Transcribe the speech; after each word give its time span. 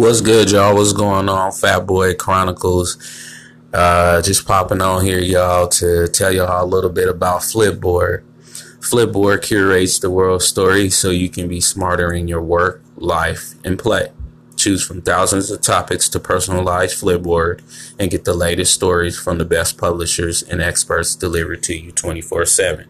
What's 0.00 0.22
good, 0.22 0.50
y'all? 0.50 0.74
What's 0.76 0.94
going 0.94 1.28
on? 1.28 1.52
Fat 1.52 1.80
Boy 1.80 2.14
Chronicles. 2.14 2.96
Uh, 3.70 4.22
just 4.22 4.46
popping 4.46 4.80
on 4.80 5.04
here, 5.04 5.18
y'all, 5.18 5.68
to 5.68 6.08
tell 6.08 6.32
y'all 6.32 6.64
a 6.64 6.66
little 6.66 6.88
bit 6.88 7.06
about 7.06 7.42
Flipboard. 7.42 8.24
Flipboard 8.80 9.42
curates 9.42 9.98
the 9.98 10.08
world 10.08 10.42
story 10.42 10.88
so 10.88 11.10
you 11.10 11.28
can 11.28 11.48
be 11.48 11.60
smarter 11.60 12.14
in 12.14 12.28
your 12.28 12.40
work, 12.40 12.82
life, 12.96 13.56
and 13.62 13.78
play. 13.78 14.10
Choose 14.56 14.82
from 14.82 15.02
thousands 15.02 15.50
of 15.50 15.60
topics 15.60 16.08
to 16.08 16.18
personalize 16.18 16.98
Flipboard 16.98 17.60
and 17.98 18.10
get 18.10 18.24
the 18.24 18.32
latest 18.32 18.72
stories 18.72 19.18
from 19.18 19.36
the 19.36 19.44
best 19.44 19.76
publishers 19.76 20.42
and 20.42 20.62
experts 20.62 21.14
delivered 21.14 21.62
to 21.64 21.76
you 21.76 21.92
24 21.92 22.46
7. 22.46 22.88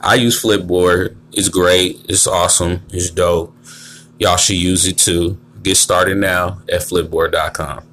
I 0.00 0.16
use 0.16 0.42
Flipboard. 0.42 1.16
It's 1.30 1.48
great. 1.48 2.04
It's 2.08 2.26
awesome. 2.26 2.82
It's 2.92 3.10
dope. 3.10 3.56
Y'all 4.18 4.36
should 4.36 4.56
use 4.56 4.84
it 4.84 4.98
too. 4.98 5.38
Get 5.62 5.76
started 5.76 6.16
now 6.16 6.62
at 6.70 6.80
flipboard.com. 6.80 7.84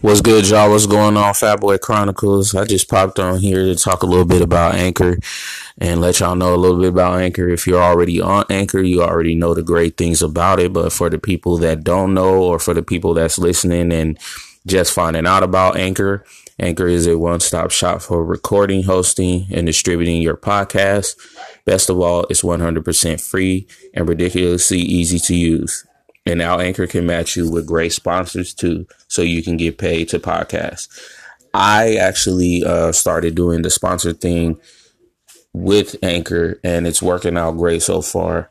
What's 0.00 0.20
good, 0.20 0.48
y'all? 0.48 0.70
What's 0.70 0.86
going 0.86 1.16
on, 1.16 1.34
Fat 1.34 1.60
Boy 1.60 1.76
Chronicles? 1.76 2.54
I 2.54 2.64
just 2.64 2.88
popped 2.88 3.18
on 3.18 3.40
here 3.40 3.64
to 3.64 3.74
talk 3.74 4.02
a 4.02 4.06
little 4.06 4.24
bit 4.24 4.42
about 4.42 4.76
Anchor 4.76 5.16
and 5.78 6.00
let 6.00 6.20
y'all 6.20 6.36
know 6.36 6.54
a 6.54 6.56
little 6.56 6.78
bit 6.78 6.90
about 6.90 7.20
Anchor. 7.20 7.48
If 7.48 7.66
you're 7.66 7.82
already 7.82 8.20
on 8.20 8.44
Anchor, 8.48 8.80
you 8.80 9.02
already 9.02 9.34
know 9.34 9.54
the 9.54 9.62
great 9.62 9.96
things 9.96 10.22
about 10.22 10.60
it. 10.60 10.72
But 10.72 10.92
for 10.92 11.10
the 11.10 11.18
people 11.18 11.56
that 11.58 11.82
don't 11.82 12.14
know, 12.14 12.42
or 12.42 12.58
for 12.58 12.74
the 12.74 12.82
people 12.82 13.12
that's 13.12 13.38
listening 13.38 13.92
and 13.92 14.18
just 14.66 14.92
finding 14.92 15.26
out 15.26 15.42
about 15.42 15.76
Anchor, 15.76 16.24
Anchor 16.60 16.88
is 16.88 17.06
a 17.06 17.16
one 17.16 17.40
stop 17.40 17.70
shop 17.70 18.02
for 18.02 18.24
recording, 18.24 18.82
hosting, 18.82 19.46
and 19.52 19.66
distributing 19.66 20.20
your 20.20 20.36
podcast. 20.36 21.16
Best 21.64 21.88
of 21.88 22.00
all, 22.00 22.24
it's 22.30 22.42
100% 22.42 23.20
free 23.20 23.68
and 23.94 24.08
ridiculously 24.08 24.78
easy 24.78 25.18
to 25.20 25.34
use. 25.34 25.86
And 26.26 26.38
now 26.38 26.58
Anchor 26.58 26.86
can 26.86 27.06
match 27.06 27.36
you 27.36 27.50
with 27.50 27.66
great 27.66 27.92
sponsors 27.92 28.52
too, 28.52 28.86
so 29.06 29.22
you 29.22 29.42
can 29.42 29.56
get 29.56 29.78
paid 29.78 30.08
to 30.10 30.18
podcast. 30.18 30.88
I 31.54 31.94
actually 31.94 32.64
uh, 32.64 32.92
started 32.92 33.34
doing 33.34 33.62
the 33.62 33.70
sponsor 33.70 34.12
thing 34.12 34.60
with 35.52 35.96
Anchor, 36.02 36.60
and 36.62 36.86
it's 36.86 37.00
working 37.00 37.38
out 37.38 37.56
great 37.56 37.82
so 37.82 38.02
far. 38.02 38.50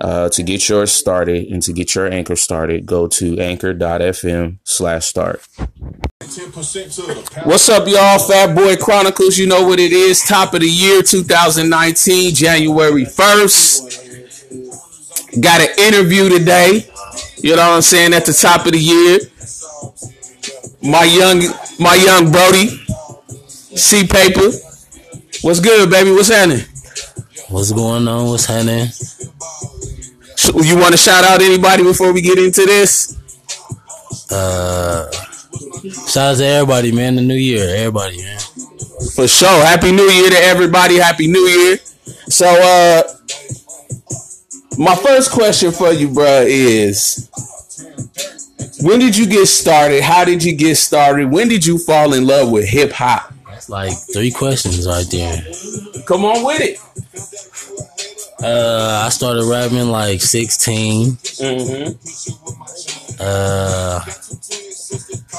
Uh, 0.00 0.28
to 0.28 0.42
get 0.42 0.68
yours 0.68 0.90
started 0.90 1.46
and 1.46 1.62
to 1.62 1.72
get 1.72 1.94
your 1.94 2.10
anchor 2.10 2.34
started, 2.34 2.84
go 2.84 3.06
to 3.06 3.38
anchor.fm 3.38 4.58
slash 4.64 5.06
start. 5.06 5.46
What's 6.54 7.68
up, 7.68 7.88
y'all? 7.88 8.20
Fat 8.20 8.54
Boy 8.54 8.76
Chronicles. 8.76 9.36
You 9.36 9.48
know 9.48 9.66
what 9.66 9.80
it 9.80 9.90
is. 9.90 10.22
Top 10.22 10.54
of 10.54 10.60
the 10.60 10.68
year 10.68 11.02
2019, 11.02 12.32
January 12.32 13.04
1st. 13.04 13.90
Got 15.42 15.62
an 15.62 15.70
interview 15.80 16.28
today. 16.28 16.88
You 17.38 17.56
know 17.56 17.70
what 17.70 17.74
I'm 17.74 17.82
saying? 17.82 18.14
At 18.14 18.26
the 18.26 18.32
top 18.32 18.66
of 18.66 18.72
the 18.72 18.78
year. 18.78 19.18
My 20.80 21.02
young 21.02 21.40
my 21.80 21.96
young 21.96 22.30
Brody. 22.30 22.68
cpaypa. 23.74 24.54
What's 25.42 25.58
good, 25.58 25.90
baby? 25.90 26.12
What's 26.12 26.28
happening? 26.28 26.64
What's 27.48 27.72
going 27.72 28.06
on? 28.06 28.28
What's 28.28 28.46
happening? 28.46 28.86
So 30.36 30.62
you 30.62 30.76
want 30.76 30.92
to 30.92 30.98
shout 30.98 31.24
out 31.24 31.42
anybody 31.42 31.82
before 31.82 32.12
we 32.12 32.20
get 32.20 32.38
into 32.38 32.64
this? 32.64 33.18
Uh, 34.30 35.10
shout 35.90 36.16
out 36.16 36.36
to 36.38 36.44
everybody, 36.44 36.92
man. 36.92 37.16
The 37.16 37.22
new 37.22 37.34
year, 37.34 37.74
everybody, 37.76 38.18
man. 38.18 38.38
For 39.14 39.28
sure. 39.28 39.64
Happy 39.64 39.92
New 39.92 40.04
Year 40.04 40.30
to 40.30 40.36
everybody. 40.36 40.96
Happy 40.96 41.26
New 41.26 41.40
Year. 41.40 41.76
So, 42.28 42.46
uh, 42.46 43.02
my 44.78 44.94
first 44.96 45.30
question 45.30 45.72
for 45.72 45.92
you, 45.92 46.12
bro, 46.12 46.44
is 46.46 47.28
when 48.82 48.98
did 48.98 49.16
you 49.16 49.26
get 49.26 49.46
started? 49.46 50.02
How 50.02 50.24
did 50.24 50.42
you 50.42 50.56
get 50.56 50.76
started? 50.76 51.30
When 51.30 51.48
did 51.48 51.64
you 51.64 51.78
fall 51.78 52.14
in 52.14 52.26
love 52.26 52.50
with 52.50 52.68
hip 52.68 52.92
hop? 52.92 53.32
That's 53.48 53.68
like 53.68 53.92
three 54.12 54.30
questions 54.30 54.86
right 54.86 55.06
there. 55.10 55.44
Come 56.06 56.24
on 56.24 56.44
with 56.44 56.60
it. 56.60 56.78
Uh, 58.42 59.04
I 59.06 59.08
started 59.10 59.44
rapping 59.44 59.88
like 59.88 60.20
16. 60.20 61.12
Mm-hmm. 61.12 61.94
Uh, 63.20 64.00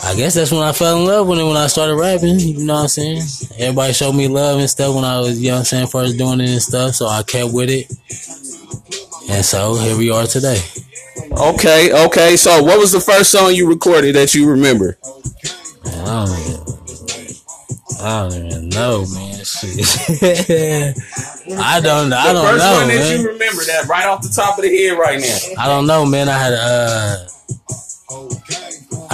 I 0.04 0.16
guess 0.16 0.34
that's 0.36 0.52
when 0.52 0.64
I 0.64 0.72
fell 0.72 0.98
in 1.00 1.06
love 1.06 1.28
with 1.28 1.40
it 1.40 1.44
when 1.44 1.58
I 1.58 1.68
started 1.68 1.96
rapping. 1.96 2.40
You 2.40 2.66
know 2.66 2.74
what 2.76 2.82
I'm 2.82 2.88
saying? 2.88 3.22
Everybody 3.60 3.94
showed 3.94 4.14
me 4.14 4.28
love 4.28 4.60
and 4.60 4.70
stuff 4.70 4.96
when 4.96 5.04
I 5.06 5.20
was, 5.20 5.40
you 5.40 5.50
know 5.50 5.56
what 5.56 5.60
I'm 5.60 5.66
saying, 5.66 5.88
first 5.88 6.18
doing 6.18 6.42
it 6.42 6.50
and 6.50 6.62
stuff. 6.62 6.96
So 6.96 7.08
I 7.08 7.24
kept 7.24 7.54
with 7.54 7.70
it. 7.70 7.90
And 9.30 9.44
so 9.44 9.76
here 9.76 9.98
we 9.98 10.10
are 10.12 10.26
today. 10.28 10.62
Okay, 11.32 12.06
okay. 12.06 12.38
So, 12.38 12.64
what 12.64 12.80
was 12.80 12.92
the 12.92 13.00
first 13.00 13.32
song 13.32 13.54
you 13.54 13.68
recorded 13.68 14.16
that 14.16 14.34
you 14.34 14.48
remember? 14.50 14.98
Man, 15.84 16.08
I 16.08 16.26
don't 16.26 16.40
even, 16.40 16.62
I 18.02 18.30
don't 18.30 18.46
even 18.46 18.70
know, 18.70 19.06
man. 19.14 19.44
Shit. 19.44 19.80
I 21.60 21.80
don't, 21.82 22.10
know, 22.10 22.18
I 22.18 22.28
the 22.28 22.34
don't 22.34 22.46
first 22.46 22.64
know, 22.64 22.74
one 22.74 22.88
that 22.88 22.96
man. 23.00 23.20
you 23.20 23.28
remember 23.28 23.64
that 23.66 23.86
right 23.88 24.06
off 24.06 24.22
the 24.22 24.30
top 24.30 24.58
of 24.58 24.64
the 24.64 24.70
head 24.76 24.98
right 24.98 25.20
now. 25.20 25.62
I 25.62 25.68
don't 25.68 25.88
know, 25.88 26.06
man. 26.06 26.30
I 26.30 26.38
had 26.38 26.54
uh, 26.54 27.28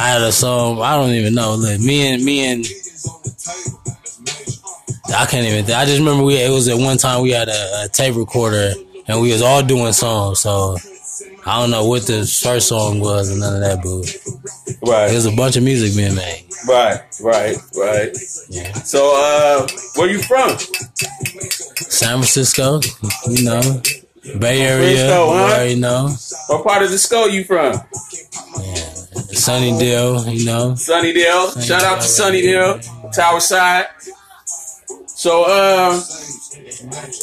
I 0.01 0.07
had 0.09 0.21
a 0.23 0.31
song. 0.31 0.81
I 0.81 0.95
don't 0.95 1.11
even 1.11 1.35
know. 1.35 1.53
Look, 1.55 1.79
me 1.79 2.11
and 2.11 2.23
me 2.25 2.45
and 2.51 2.65
I 5.15 5.25
can't 5.27 5.45
even. 5.45 5.71
I 5.75 5.85
just 5.85 5.99
remember 5.99 6.23
we. 6.23 6.37
It 6.37 6.49
was 6.49 6.67
at 6.67 6.77
one 6.77 6.97
time 6.97 7.21
we 7.21 7.31
had 7.31 7.49
a, 7.49 7.83
a 7.83 7.89
tape 7.91 8.15
recorder 8.15 8.73
and 9.07 9.21
we 9.21 9.31
was 9.31 9.41
all 9.41 9.61
doing 9.61 9.93
songs. 9.93 10.39
So 10.39 10.77
I 11.45 11.59
don't 11.59 11.69
know 11.69 11.85
what 11.85 12.07
the 12.07 12.25
first 12.43 12.67
song 12.67 12.99
was 12.99 13.29
and 13.29 13.41
none 13.41 13.55
of 13.55 13.61
that, 13.61 13.83
but 13.83 14.87
Right, 14.89 15.09
there's 15.09 15.27
a 15.27 15.35
bunch 15.35 15.55
of 15.57 15.63
music 15.63 15.95
being 15.95 16.15
made. 16.15 16.45
right, 16.67 17.01
right, 17.21 17.57
right. 17.77 18.17
Yeah. 18.49 18.73
So, 18.73 19.11
uh, 19.15 19.67
where 19.95 20.09
you 20.09 20.19
from? 20.23 20.57
San 20.57 22.17
Francisco, 22.17 22.79
you 23.29 23.43
know, 23.43 23.61
Bay 24.39 24.61
Area, 24.61 24.95
Frisco, 24.95 25.27
huh? 25.29 25.61
you 25.63 25.75
know. 25.75 26.09
What 26.47 26.63
part 26.65 26.81
of 26.83 26.89
the 26.89 26.97
skull 26.97 27.29
you 27.29 27.43
from? 27.43 27.73
Sunnydale, 29.33 30.33
you 30.37 30.45
know. 30.45 30.71
Sunnydale. 30.73 31.65
Shout 31.65 31.83
out 31.83 32.01
to 32.01 32.07
Sunnydale, 32.07 33.13
Tower 33.13 33.39
Side. 33.39 33.87
So, 35.07 35.43
uh, 35.47 36.01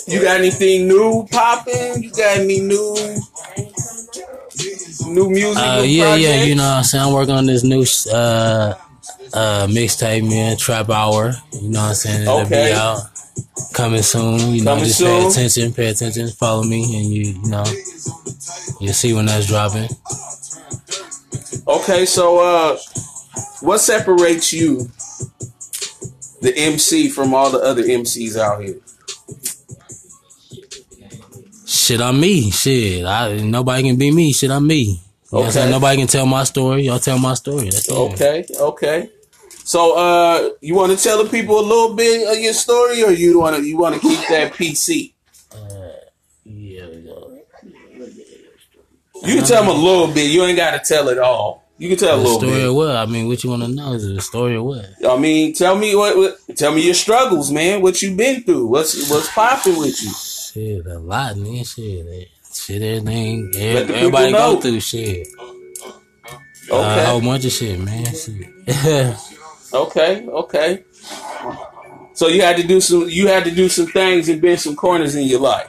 you 0.07 0.23
got 0.23 0.39
anything 0.39 0.87
new 0.89 1.27
popping? 1.31 2.03
You 2.03 2.11
got 2.11 2.39
any 2.39 2.61
new 2.61 2.95
new 5.07 5.31
music? 5.31 5.63
Uh, 5.63 5.83
yeah, 5.85 6.15
yeah, 6.15 6.45
you 6.45 6.55
know 6.55 6.63
what 6.63 6.77
I'm 6.79 6.85
saying? 6.85 7.05
I'm 7.05 7.13
working 7.13 7.35
on 7.35 7.47
this 7.47 7.65
new 7.65 7.83
uh 8.13 8.75
uh 9.35 9.67
mixtape, 9.69 10.29
man, 10.29 10.57
Trap 10.57 10.91
Hour. 10.91 11.33
You 11.53 11.69
know 11.71 11.81
what 11.81 11.89
I'm 11.89 11.95
saying? 11.95 12.23
It'll 12.23 12.39
Okay. 12.41 12.69
be 12.71 12.73
out 12.73 13.01
coming 13.75 14.03
soon. 14.03 14.55
You 14.55 14.63
know, 14.65 14.73
Coming 14.73 14.85
just 14.87 14.99
soon. 14.99 15.09
pay 15.23 15.29
attention, 15.29 15.73
pay 15.75 15.87
attention, 15.89 16.29
follow 16.31 16.63
me 16.63 16.83
and 16.99 17.07
you 17.13 17.23
you 17.43 17.49
know 17.51 17.65
you'll 18.81 18.93
see 18.95 19.13
when 19.13 19.27
that's 19.27 19.47
dropping. 19.47 19.89
Okay, 21.67 22.07
so 22.07 22.39
uh, 22.39 22.79
what 23.61 23.79
separates 23.79 24.53
you, 24.53 24.91
the 26.41 26.53
MC, 26.57 27.09
from 27.09 27.35
all 27.35 27.51
the 27.51 27.59
other 27.59 27.83
MCs 27.83 28.39
out 28.39 28.63
here? 28.63 28.77
Shit, 31.67 32.01
I'm 32.01 32.21
me. 32.21 32.51
Shit, 32.51 33.05
I 33.05 33.37
nobody 33.41 33.83
can 33.83 33.97
be 33.97 34.11
me. 34.11 34.33
Shit, 34.33 34.51
I'm 34.51 34.67
me. 34.67 34.83
You 34.83 34.93
know 35.33 35.39
what 35.41 35.47
I'm 35.47 35.53
saying? 35.53 35.65
Okay. 35.69 35.73
Nobody 35.73 35.97
can 35.99 36.07
tell 36.07 36.27
my 36.27 36.45
story. 36.45 36.83
Y'all 36.83 36.99
tell 36.99 37.19
my 37.19 37.35
story. 37.35 37.65
That's 37.65 37.89
it. 37.89 37.93
Okay, 37.93 38.45
okay. 38.59 39.11
So, 39.65 39.99
uh, 39.99 40.51
you 40.63 40.75
want 40.75 40.97
to 40.97 41.03
tell 41.03 41.23
the 41.23 41.29
people 41.29 41.61
a 41.61 41.67
little 41.67 41.95
bit 41.95 42.27
of 42.27 42.43
your 42.43 42.55
story, 42.55 43.03
or 43.03 43.11
you 43.11 43.39
want 43.39 43.57
to 43.57 43.63
you 43.63 43.77
want 43.77 43.95
to 43.95 44.01
keep 44.01 44.19
that 44.29 44.55
PC? 44.55 45.13
Yeah, 46.45 46.87
we 46.89 47.03
go. 47.03 47.39
You 49.25 49.37
can 49.37 49.45
tell 49.45 49.63
them 49.65 49.71
a 49.71 49.79
little 49.81 50.07
bit. 50.09 50.31
You 50.31 50.45
ain't 50.45 50.57
got 50.57 50.73
to 50.73 50.81
tell 50.87 51.09
it 51.09 51.19
all. 51.19 51.65
You 51.79 51.89
can 51.89 51.99
tell 51.99 52.15
a 52.15 52.17
The 52.19 52.23
little 52.25 52.39
story 52.41 52.53
bit. 52.55 52.69
of 52.69 52.75
what? 52.75 52.97
I 52.97 53.07
mean, 53.07 53.29
what 53.29 53.45
you 53.45 53.51
want 53.51 53.63
to 53.63 53.69
know? 53.69 53.93
Is 53.93 54.05
a 54.05 54.21
story 54.21 54.57
of 54.57 54.65
what? 54.65 54.85
I 55.09 55.17
mean, 55.17 55.55
tell 55.55 55.77
me 55.77 55.95
what, 55.95 56.17
what. 56.17 56.39
Tell 56.57 56.73
me 56.75 56.85
your 56.85 56.95
struggles, 56.95 57.51
man. 57.53 57.83
What 57.83 58.03
you 58.03 58.17
been 58.17 58.43
through? 58.43 58.67
What's 58.67 59.09
what's 59.11 59.33
popping 59.33 59.79
with 59.79 60.03
you? 60.03 60.11
Shit, 60.13 60.87
a 60.87 60.99
lot, 60.99 61.37
man. 61.37 61.63
Shit, 61.65 62.07
eh, 62.07 62.25
shit, 62.53 62.83
everything. 62.83 63.51
The 63.53 63.61
Everybody 63.95 64.33
know. 64.33 64.55
go 64.57 64.61
through 64.61 64.81
shit. 64.81 65.27
Uh, 65.39 65.53
Okay, 66.71 67.03
a 67.03 67.07
whole 67.07 67.21
bunch 67.23 67.45
of 67.47 67.53
shit, 67.53 67.79
man. 67.81 68.05
Shit. 68.05 68.47
okay, 69.73 70.27
okay. 70.27 70.85
So 72.13 72.29
you 72.29 72.43
had 72.43 72.57
to 72.59 72.63
do 72.67 72.81
some. 72.81 73.09
You 73.09 73.29
had 73.29 73.45
to 73.45 73.51
do 73.51 73.69
some 73.71 73.87
things 73.87 74.29
and 74.29 74.43
bend 74.43 74.61
some 74.61 74.77
corners 74.77 75.15
in 75.15 75.27
your 75.27 75.41
life, 75.41 75.69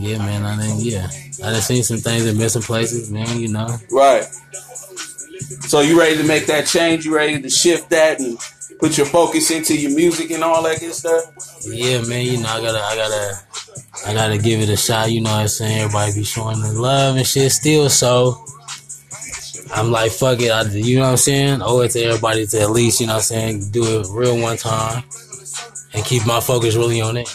yeah, 0.00 0.18
man. 0.18 0.44
I 0.44 0.56
mean, 0.56 0.76
yeah. 0.80 1.08
I 1.44 1.52
done 1.52 1.60
seen 1.60 1.82
some 1.82 1.98
things 1.98 2.26
in 2.26 2.36
missing 2.36 2.62
places, 2.62 3.10
man. 3.10 3.38
You 3.38 3.48
know. 3.48 3.76
right? 3.90 4.24
So 5.68 5.80
you 5.80 5.98
ready 5.98 6.16
to 6.16 6.24
make 6.24 6.46
that 6.46 6.66
change? 6.66 7.04
You 7.04 7.14
ready 7.14 7.40
to 7.40 7.50
shift 7.50 7.90
that 7.90 8.18
and 8.20 8.38
put 8.78 8.96
your 8.96 9.06
focus 9.06 9.50
into 9.50 9.76
your 9.76 9.94
music 9.94 10.30
and 10.30 10.42
all 10.42 10.62
that 10.62 10.80
good 10.80 10.94
stuff? 10.94 11.24
Yeah, 11.66 12.02
man. 12.02 12.24
You 12.24 12.42
know, 12.42 12.48
I 12.48 12.60
gotta, 12.60 12.80
I 12.80 12.96
gotta, 12.96 13.40
I 14.06 14.14
gotta 14.14 14.38
give 14.38 14.60
it 14.60 14.68
a 14.68 14.76
shot. 14.76 15.10
You 15.10 15.20
know 15.20 15.30
what 15.30 15.40
I'm 15.42 15.48
saying? 15.48 15.80
Everybody 15.80 16.12
be 16.14 16.24
showing 16.24 16.60
the 16.60 16.72
love 16.72 17.16
and 17.16 17.26
shit 17.26 17.52
still. 17.52 17.88
So 17.90 18.44
I'm 19.74 19.90
like, 19.90 20.12
fuck 20.12 20.40
it. 20.40 20.50
I, 20.50 20.62
you 20.62 20.96
know 20.96 21.04
what 21.04 21.10
I'm 21.10 21.16
saying? 21.16 21.60
Owe 21.62 21.80
it 21.80 21.90
to 21.92 22.00
everybody 22.00 22.46
to 22.46 22.60
at 22.60 22.70
least, 22.70 23.00
you 23.00 23.06
know 23.06 23.14
what 23.14 23.18
I'm 23.18 23.22
saying, 23.22 23.70
do 23.70 24.00
it 24.00 24.06
real 24.10 24.38
one 24.38 24.56
time 24.56 25.04
and 25.94 26.04
keep 26.04 26.26
my 26.26 26.40
focus 26.40 26.76
really 26.76 27.00
on 27.00 27.16
it. 27.16 27.28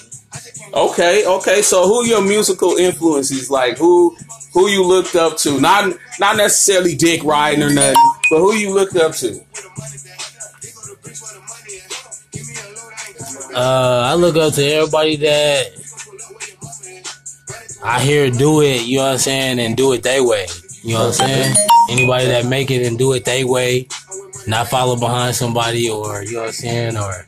Okay, 0.75 1.25
okay. 1.25 1.61
So 1.61 1.87
who 1.87 2.05
your 2.05 2.21
musical 2.21 2.75
influences? 2.75 3.49
Like 3.49 3.77
who 3.77 4.15
who 4.53 4.67
you 4.67 4.85
looked 4.85 5.15
up 5.15 5.37
to? 5.37 5.59
Not 5.61 5.95
not 6.19 6.35
necessarily 6.35 6.95
Dick 6.95 7.23
Ryan 7.23 7.63
or 7.63 7.73
nothing, 7.73 7.95
but 8.29 8.39
who 8.39 8.53
you 8.53 8.73
looked 8.73 8.97
up 8.97 9.13
to? 9.13 9.39
Uh, 13.55 14.03
I 14.05 14.15
look 14.15 14.35
up 14.35 14.53
to 14.55 14.65
everybody 14.65 15.15
that 15.15 15.67
I 17.81 18.01
hear 18.01 18.29
do 18.29 18.61
it, 18.61 18.81
you 18.85 18.97
know 18.97 19.05
what 19.05 19.11
I'm 19.13 19.17
saying, 19.19 19.59
and 19.59 19.77
do 19.77 19.93
it 19.93 20.03
their 20.03 20.25
way. 20.25 20.47
You 20.83 20.95
know 20.95 21.07
what 21.07 21.21
I'm 21.21 21.27
saying? 21.27 21.55
Anybody 21.89 22.25
that 22.25 22.45
make 22.47 22.69
it 22.69 22.85
and 22.85 22.97
do 22.97 23.13
it 23.13 23.23
their 23.23 23.47
way, 23.47 23.87
not 24.45 24.67
follow 24.67 24.99
behind 24.99 25.35
somebody 25.35 25.89
or 25.89 26.21
you 26.23 26.33
know 26.33 26.39
what 26.41 26.47
I'm 26.47 26.53
saying, 26.53 26.97
or 26.97 27.27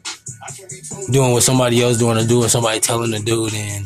doing 1.11 1.31
what 1.31 1.43
somebody 1.43 1.81
else 1.81 1.97
doing 1.97 2.17
to 2.17 2.25
do 2.25 2.37
or 2.37 2.41
doing 2.41 2.49
somebody 2.49 2.79
telling 2.79 3.11
to 3.11 3.19
do, 3.19 3.49
then 3.49 3.85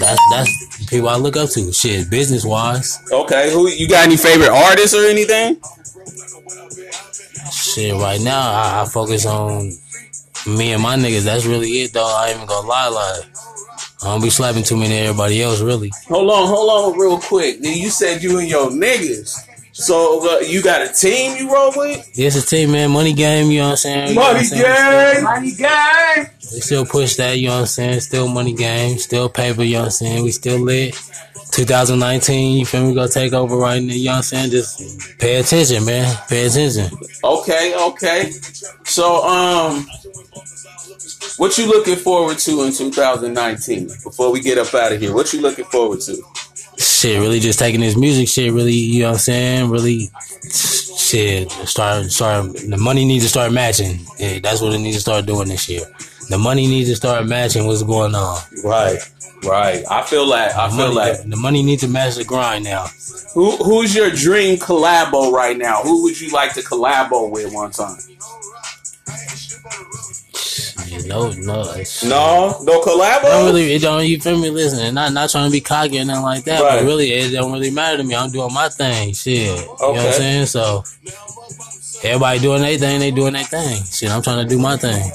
that's 0.00 0.20
that's 0.30 0.86
people 0.86 1.08
I 1.08 1.16
look 1.16 1.36
up 1.36 1.50
to. 1.50 1.72
Shit, 1.72 2.10
business 2.10 2.44
wise. 2.44 3.00
Okay, 3.12 3.52
who 3.52 3.68
you 3.68 3.88
got 3.88 4.06
any 4.06 4.16
favorite 4.16 4.50
artists 4.50 4.94
or 4.94 5.04
anything? 5.06 5.60
Shit, 7.52 7.94
right 7.94 8.20
now 8.20 8.50
I, 8.50 8.82
I 8.82 8.88
focus 8.88 9.26
on 9.26 9.70
me 10.46 10.72
and 10.72 10.82
my 10.82 10.96
niggas. 10.96 11.24
That's 11.24 11.46
really 11.46 11.70
it, 11.82 11.92
though. 11.92 12.06
I 12.06 12.28
ain't 12.28 12.36
even 12.36 12.48
gonna 12.48 12.66
lie, 12.66 12.88
like. 12.88 13.24
I 14.02 14.08
don't 14.08 14.22
be 14.22 14.28
slapping 14.28 14.64
too 14.64 14.76
many 14.76 14.96
everybody 14.98 15.42
else, 15.42 15.62
really. 15.62 15.90
Hold 16.08 16.28
on, 16.30 16.46
hold 16.46 16.92
on, 16.94 17.00
real 17.00 17.18
quick. 17.18 17.62
Then 17.62 17.78
you 17.78 17.88
said 17.88 18.22
you 18.22 18.38
and 18.38 18.48
your 18.48 18.68
niggas. 18.68 19.48
So 19.76 20.36
uh, 20.36 20.38
you 20.38 20.62
got 20.62 20.82
a 20.82 20.92
team 20.92 21.36
you 21.36 21.52
roll 21.52 21.72
with? 21.74 22.16
Yes, 22.16 22.40
a 22.40 22.46
team, 22.46 22.70
man. 22.70 22.92
Money 22.92 23.12
game, 23.12 23.50
you 23.50 23.58
know 23.58 23.64
what 23.64 23.70
I'm 23.72 23.76
saying? 23.78 24.14
Money 24.14 24.48
game, 24.48 25.24
money 25.24 25.52
game. 25.52 26.26
We 26.52 26.60
still 26.60 26.86
push 26.86 27.16
that, 27.16 27.40
you 27.40 27.48
know 27.48 27.54
what 27.54 27.60
I'm 27.62 27.66
saying? 27.66 28.00
Still 28.00 28.28
money 28.28 28.54
game, 28.54 28.98
still 28.98 29.28
paper, 29.28 29.64
you 29.64 29.72
know 29.72 29.78
what 29.80 29.84
I'm 29.86 29.90
saying? 29.90 30.22
We 30.22 30.30
still 30.30 30.60
lit. 30.60 30.94
2019, 31.50 32.56
you 32.56 32.64
feel 32.66 32.82
me? 32.82 32.88
We 32.90 32.94
gonna 32.94 33.08
take 33.08 33.32
over 33.32 33.56
right 33.56 33.82
now, 33.82 33.92
you 33.92 34.04
know 34.04 34.10
what 34.12 34.16
I'm 34.18 34.22
saying? 34.22 34.50
Just 34.52 35.18
pay 35.18 35.40
attention, 35.40 35.84
man. 35.84 36.18
Pay 36.28 36.46
attention. 36.46 36.96
Okay, 37.24 37.74
okay. 37.76 38.30
So, 38.84 39.24
um, 39.24 39.88
what 41.36 41.58
you 41.58 41.66
looking 41.66 41.96
forward 41.96 42.38
to 42.38 42.62
in 42.62 42.72
2019? 42.72 43.88
Before 44.04 44.30
we 44.30 44.40
get 44.40 44.56
up 44.56 44.72
out 44.72 44.92
of 44.92 45.00
here, 45.00 45.12
what 45.12 45.32
you 45.32 45.40
looking 45.40 45.64
forward 45.64 46.00
to? 46.02 46.22
Shit, 46.84 47.18
really 47.20 47.40
just 47.40 47.58
taking 47.58 47.80
this 47.80 47.96
music 47.96 48.28
shit, 48.28 48.52
really, 48.52 48.72
you 48.74 49.00
know 49.02 49.08
what 49.08 49.14
I'm 49.14 49.18
saying? 49.20 49.70
Really, 49.70 50.10
shit, 50.52 51.50
start, 51.50 52.06
start, 52.10 52.52
the 52.54 52.76
money 52.78 53.04
needs 53.04 53.24
to 53.24 53.28
start 53.30 53.52
matching. 53.52 54.00
Yeah, 54.18 54.38
that's 54.40 54.60
what 54.60 54.74
it 54.74 54.78
needs 54.78 54.96
to 54.96 55.00
start 55.00 55.26
doing 55.26 55.48
this 55.48 55.68
year. 55.68 55.82
The 56.28 56.38
money 56.38 56.66
needs 56.66 56.88
to 56.90 56.96
start 56.96 57.26
matching 57.26 57.66
what's 57.66 57.82
going 57.82 58.14
on. 58.14 58.38
Right, 58.62 58.98
right. 59.44 59.84
I 59.90 60.02
feel 60.02 60.26
like, 60.26 60.54
I 60.54 60.68
The 60.68 60.76
feel 60.76 60.84
money, 60.86 60.94
like. 60.96 61.22
the, 61.22 61.28
the 61.28 61.36
money 61.36 61.62
needs 61.62 61.82
to 61.82 61.88
match 61.88 62.16
the 62.16 62.24
grind 62.24 62.64
now. 62.64 62.86
Who, 63.34 63.56
who's 63.56 63.94
your 63.94 64.10
dream 64.10 64.58
collabo 64.58 65.32
right 65.32 65.56
now? 65.56 65.82
Who 65.82 66.02
would 66.04 66.20
you 66.20 66.30
like 66.30 66.54
to 66.54 66.60
collabo 66.60 67.30
with 67.30 67.52
one 67.52 67.70
time? 67.70 67.96
No, 71.06 71.30
no, 71.32 71.62
No, 72.04 72.58
no 72.62 72.80
It 73.22 73.22
don't 73.22 73.44
really, 73.46 73.72
it 73.74 73.82
don't. 73.82 74.06
You 74.06 74.20
feel 74.20 74.38
me? 74.38 74.50
Listen, 74.50 74.80
and 74.86 74.94
not 74.94 75.12
not 75.12 75.30
trying 75.30 75.46
to 75.48 75.52
be 75.52 75.60
cocky 75.60 75.98
or 76.00 76.04
nothing 76.04 76.22
like 76.22 76.44
that, 76.44 76.62
Right. 76.62 76.80
but 76.80 76.84
really, 76.86 77.12
it 77.12 77.30
don't 77.30 77.52
really 77.52 77.70
matter 77.70 77.96
to 77.98 78.04
me. 78.04 78.14
I'm 78.14 78.30
doing 78.30 78.52
my 78.52 78.68
thing, 78.68 79.12
shit. 79.12 79.46
You 79.48 79.54
know 79.66 79.74
what 79.78 79.98
I'm 79.98 80.12
saying? 80.12 80.46
So 80.46 80.84
everybody 82.02 82.38
doing 82.40 82.62
their 82.62 82.78
thing, 82.78 83.00
they 83.00 83.10
doing 83.10 83.32
their 83.34 83.44
thing. 83.44 83.82
Shit, 83.84 84.10
I'm 84.10 84.22
trying 84.22 84.46
to 84.46 84.48
do 84.48 84.58
my 84.60 84.76
thing. 84.76 85.10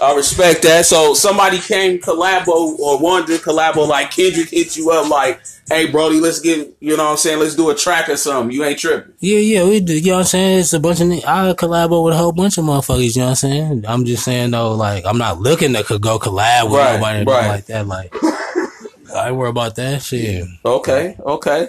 I 0.00 0.14
respect 0.14 0.62
that. 0.62 0.86
So 0.86 1.14
somebody 1.14 1.58
came 1.58 1.98
collabo 1.98 2.78
or 2.78 2.98
wanted 2.98 3.26
to 3.38 3.44
collabo, 3.44 3.86
like 3.88 4.10
Kendrick 4.10 4.50
hit 4.50 4.76
you 4.76 4.90
up, 4.90 5.08
like, 5.08 5.40
"Hey, 5.68 5.86
Brody, 5.90 6.20
let's 6.20 6.40
get 6.40 6.76
you 6.80 6.96
know 6.96 7.04
what 7.04 7.10
I'm 7.12 7.16
saying, 7.16 7.38
let's 7.38 7.54
do 7.54 7.70
a 7.70 7.74
track 7.74 8.08
or 8.08 8.16
something." 8.16 8.50
You 8.54 8.64
ain't 8.64 8.78
tripping. 8.78 9.12
Yeah, 9.20 9.38
yeah, 9.38 9.64
we 9.64 9.80
do. 9.80 9.94
You 9.98 10.06
know 10.06 10.12
what 10.14 10.18
I'm 10.20 10.26
saying? 10.26 10.58
It's 10.60 10.72
a 10.72 10.80
bunch 10.80 11.00
of. 11.00 11.08
I 11.10 11.52
collabo 11.54 12.04
with 12.04 12.14
a 12.14 12.16
whole 12.16 12.32
bunch 12.32 12.58
of 12.58 12.64
motherfuckers. 12.64 13.14
You 13.14 13.22
know 13.22 13.26
what 13.26 13.30
I'm 13.30 13.36
saying? 13.36 13.84
I'm 13.86 14.04
just 14.04 14.24
saying 14.24 14.50
though, 14.50 14.74
like 14.74 15.04
I'm 15.06 15.18
not 15.18 15.40
looking 15.40 15.72
to 15.74 15.98
go 15.98 16.18
collab 16.18 16.64
with 16.64 16.74
Right, 16.80 16.94
nobody 16.96 17.20
or 17.22 17.32
right. 17.32 17.48
like 17.48 17.66
that. 17.66 17.86
Like 17.86 18.14
I 19.14 19.30
worry 19.32 19.50
about 19.50 19.76
that 19.76 20.02
shit. 20.02 20.44
Okay, 20.64 21.16
okay. 21.24 21.68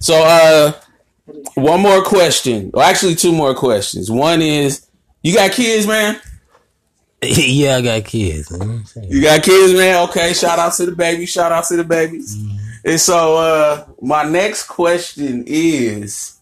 So, 0.00 0.14
uh, 0.24 0.72
one 1.54 1.80
more 1.80 2.02
question. 2.02 2.72
Well, 2.74 2.84
actually, 2.84 3.14
two 3.14 3.32
more 3.32 3.54
questions. 3.54 4.10
One 4.10 4.42
is, 4.42 4.84
you 5.22 5.32
got 5.32 5.52
kids, 5.52 5.86
man? 5.86 6.20
yeah, 7.36 7.76
I 7.76 7.80
got 7.82 8.04
kids. 8.04 8.50
Man. 8.50 8.84
You 9.08 9.22
got 9.22 9.42
kids, 9.42 9.72
man? 9.74 10.08
Okay. 10.08 10.32
Shout 10.32 10.58
out 10.58 10.74
to 10.74 10.86
the 10.86 10.96
baby. 10.96 11.26
Shout 11.26 11.52
out 11.52 11.64
to 11.66 11.76
the 11.76 11.84
babies. 11.84 12.36
And 12.84 13.00
so, 13.00 13.36
uh, 13.36 13.86
my 14.00 14.24
next 14.24 14.64
question 14.64 15.44
is, 15.46 16.40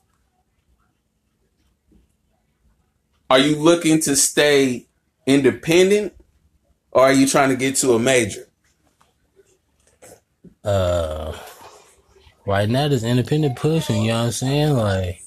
are 3.28 3.38
you 3.38 3.56
looking 3.56 4.00
to 4.00 4.16
stay 4.16 4.86
independent, 5.26 6.14
or 6.90 7.02
are 7.02 7.12
you 7.12 7.26
trying 7.26 7.50
to 7.50 7.56
get 7.56 7.76
to 7.76 7.92
a 7.92 7.98
major? 7.98 8.46
uh 10.64 11.32
right 12.46 12.68
now 12.68 12.88
this 12.88 13.02
independent 13.02 13.56
pushing, 13.56 14.02
you 14.02 14.08
know 14.08 14.18
what 14.18 14.24
I'm 14.26 14.32
saying? 14.32 14.74
Like 14.74 15.22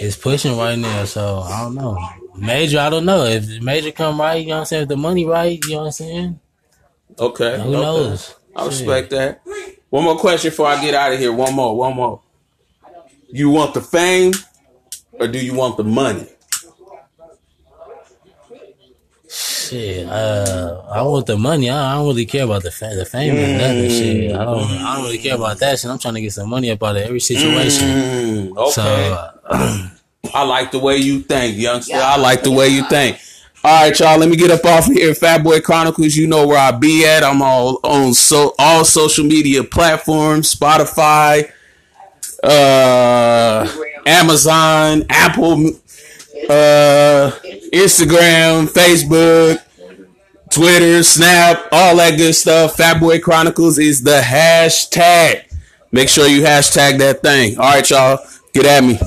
it's 0.00 0.16
pushing 0.16 0.56
right 0.56 0.78
now, 0.78 1.04
so 1.04 1.40
I 1.40 1.62
don't 1.62 1.74
know. 1.74 1.98
Major, 2.40 2.78
I 2.80 2.90
don't 2.90 3.04
know. 3.04 3.24
If 3.24 3.46
the 3.46 3.60
major 3.60 3.92
come 3.92 4.20
right, 4.20 4.40
you 4.40 4.48
know 4.48 4.54
what 4.56 4.60
I'm 4.60 4.66
saying? 4.66 4.82
If 4.84 4.88
the 4.88 4.96
money 4.96 5.24
right, 5.24 5.58
you 5.64 5.72
know 5.72 5.78
what 5.78 5.86
I'm 5.86 5.92
saying? 5.92 6.40
Okay. 7.18 7.60
Who 7.60 7.68
okay. 7.68 7.80
knows? 7.80 8.34
I 8.54 8.66
respect 8.66 9.10
that. 9.10 9.40
One 9.90 10.04
more 10.04 10.18
question 10.18 10.50
before 10.50 10.66
I 10.66 10.80
get 10.80 10.94
out 10.94 11.12
of 11.12 11.18
here. 11.18 11.32
One 11.32 11.54
more, 11.54 11.76
one 11.76 11.94
more. 11.94 12.20
You 13.30 13.50
want 13.50 13.74
the 13.74 13.80
fame 13.80 14.32
or 15.12 15.28
do 15.28 15.38
you 15.38 15.54
want 15.54 15.76
the 15.76 15.84
money? 15.84 16.26
Shit, 19.30 20.08
uh, 20.08 20.82
I 20.90 21.02
want 21.02 21.26
the 21.26 21.36
money. 21.36 21.68
I, 21.68 21.92
I 21.92 21.94
don't 21.96 22.06
really 22.06 22.24
care 22.24 22.44
about 22.44 22.62
the 22.62 22.70
fa- 22.70 22.94
the 22.96 23.04
fame 23.04 23.34
or 23.34 23.58
nothing. 23.58 23.90
Shit, 23.90 24.34
I 24.34 24.44
don't. 24.44 24.64
I 24.64 24.94
don't 24.94 25.04
really 25.04 25.18
care 25.18 25.34
about 25.34 25.58
that 25.58 25.78
shit. 25.78 25.90
I'm 25.90 25.98
trying 25.98 26.14
to 26.14 26.22
get 26.22 26.32
some 26.32 26.48
money 26.48 26.70
up 26.70 26.82
out 26.82 26.96
of 26.96 27.02
every 27.02 27.20
situation. 27.20 27.86
Mm, 27.86 28.56
okay. 28.56 28.70
So, 28.70 29.32
uh, 29.44 29.90
I 30.34 30.44
like 30.44 30.70
the 30.70 30.78
way 30.78 30.96
you 30.96 31.20
think, 31.20 31.58
youngster. 31.58 31.96
I 31.96 32.16
like 32.16 32.42
the 32.42 32.50
way 32.50 32.68
you 32.68 32.88
think. 32.88 33.18
All 33.64 33.82
right, 33.84 33.98
y'all. 33.98 34.18
Let 34.18 34.28
me 34.28 34.36
get 34.36 34.50
up 34.50 34.64
off 34.64 34.86
of 34.86 34.94
here. 34.94 35.14
Fat 35.14 35.42
Boy 35.42 35.60
Chronicles. 35.60 36.14
You 36.14 36.28
know 36.28 36.46
where 36.46 36.58
I 36.58 36.70
be 36.70 37.04
at. 37.04 37.24
I'm 37.24 37.42
all 37.42 37.80
on 37.82 38.14
so 38.14 38.54
all 38.58 38.84
social 38.84 39.24
media 39.24 39.64
platforms: 39.64 40.54
Spotify, 40.54 41.50
uh, 42.44 43.68
Amazon, 44.06 45.04
Apple, 45.10 45.70
uh, 46.48 47.32
Instagram, 47.72 48.68
Facebook, 48.68 49.60
Twitter, 50.50 51.02
Snap, 51.02 51.66
all 51.72 51.96
that 51.96 52.16
good 52.16 52.34
stuff. 52.34 52.76
Fat 52.76 53.00
Boy 53.00 53.18
Chronicles 53.18 53.78
is 53.78 54.02
the 54.02 54.20
hashtag. 54.20 55.44
Make 55.90 56.08
sure 56.08 56.26
you 56.26 56.42
hashtag 56.42 56.98
that 56.98 57.22
thing. 57.22 57.58
All 57.58 57.74
right, 57.74 57.90
y'all. 57.90 58.24
Get 58.52 58.66
at 58.66 58.84
me. 58.84 58.98